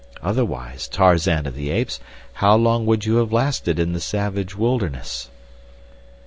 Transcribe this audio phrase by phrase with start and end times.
[0.23, 1.99] Otherwise, Tarzan of the Apes,
[2.33, 5.29] how long would you have lasted in the savage wilderness?"